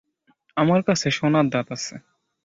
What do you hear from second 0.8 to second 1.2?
কাছে